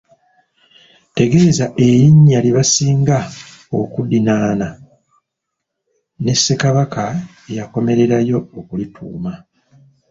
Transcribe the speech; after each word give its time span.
Tegeeza 1.17 1.65
erinnya 1.87 2.39
lye 2.41 2.55
baasinga 2.57 3.17
okuddinnana, 3.79 4.67
ne 6.23 6.33
Ssekabaka 6.37 7.03
eyakomererayo 7.51 8.37
okulituuma. 8.59 9.33